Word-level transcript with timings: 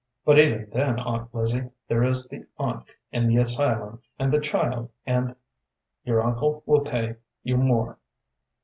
"But 0.25 0.39
even 0.39 0.67
then, 0.71 0.99
Aunt 1.01 1.31
Lizzie, 1.31 1.69
there 1.87 2.03
is 2.03 2.27
the 2.27 2.47
aunt 2.57 2.85
in 3.11 3.27
the 3.27 3.37
asylum, 3.37 4.01
and 4.17 4.33
the 4.33 4.39
child, 4.39 4.89
and" 5.05 5.35
"Your 6.05 6.23
uncle 6.23 6.63
will 6.65 6.81
pay 6.81 7.17
you 7.43 7.55
more." 7.55 7.99